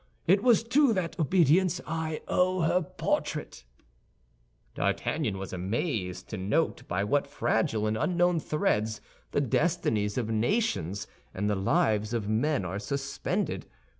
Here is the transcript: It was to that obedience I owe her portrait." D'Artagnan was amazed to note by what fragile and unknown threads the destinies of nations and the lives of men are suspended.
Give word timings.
It 0.25 0.41
was 0.41 0.63
to 0.63 0.93
that 0.93 1.19
obedience 1.19 1.79
I 1.85 2.21
owe 2.27 2.61
her 2.61 2.81
portrait." 2.81 3.65
D'Artagnan 4.73 5.37
was 5.37 5.53
amazed 5.53 6.27
to 6.29 6.37
note 6.37 6.87
by 6.87 7.03
what 7.03 7.27
fragile 7.27 7.85
and 7.85 7.95
unknown 7.95 8.39
threads 8.39 8.99
the 9.29 9.41
destinies 9.41 10.17
of 10.17 10.27
nations 10.31 11.05
and 11.35 11.47
the 11.47 11.55
lives 11.55 12.15
of 12.15 12.27
men 12.27 12.65
are 12.65 12.79
suspended. 12.79 13.67